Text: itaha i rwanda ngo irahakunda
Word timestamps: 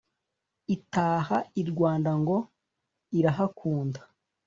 itaha 0.75 1.37
i 1.61 1.63
rwanda 1.69 2.11
ngo 2.21 2.37
irahakunda 3.17 4.01